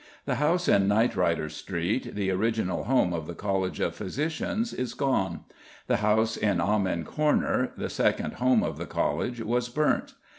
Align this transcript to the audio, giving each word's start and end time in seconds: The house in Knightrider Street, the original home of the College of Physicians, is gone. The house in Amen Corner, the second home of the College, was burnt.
The 0.25 0.37
house 0.41 0.67
in 0.67 0.87
Knightrider 0.87 1.51
Street, 1.51 2.15
the 2.15 2.31
original 2.31 2.85
home 2.85 3.13
of 3.13 3.27
the 3.27 3.35
College 3.35 3.79
of 3.79 3.93
Physicians, 3.93 4.73
is 4.73 4.95
gone. 4.95 5.41
The 5.85 5.97
house 5.97 6.35
in 6.35 6.59
Amen 6.59 7.03
Corner, 7.03 7.71
the 7.77 7.87
second 7.87 8.33
home 8.41 8.63
of 8.63 8.79
the 8.79 8.87
College, 8.87 9.41
was 9.41 9.69
burnt. 9.69 10.15